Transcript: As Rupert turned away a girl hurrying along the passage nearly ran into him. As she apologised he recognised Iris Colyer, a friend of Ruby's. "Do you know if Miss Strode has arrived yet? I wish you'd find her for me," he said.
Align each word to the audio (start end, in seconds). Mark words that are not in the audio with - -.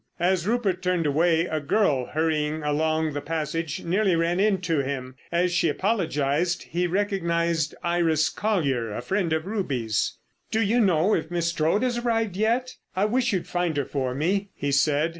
As 0.19 0.47
Rupert 0.47 0.81
turned 0.81 1.05
away 1.05 1.45
a 1.45 1.59
girl 1.59 2.07
hurrying 2.07 2.63
along 2.63 3.13
the 3.13 3.21
passage 3.21 3.83
nearly 3.83 4.15
ran 4.15 4.39
into 4.39 4.79
him. 4.79 5.13
As 5.31 5.51
she 5.51 5.69
apologised 5.69 6.63
he 6.63 6.87
recognised 6.87 7.75
Iris 7.83 8.27
Colyer, 8.29 8.91
a 8.91 9.03
friend 9.03 9.31
of 9.31 9.45
Ruby's. 9.45 10.13
"Do 10.49 10.61
you 10.63 10.79
know 10.79 11.13
if 11.13 11.29
Miss 11.29 11.49
Strode 11.49 11.83
has 11.83 11.99
arrived 11.99 12.35
yet? 12.35 12.77
I 12.95 13.05
wish 13.05 13.31
you'd 13.31 13.45
find 13.45 13.77
her 13.77 13.85
for 13.85 14.15
me," 14.15 14.49
he 14.55 14.71
said. 14.71 15.09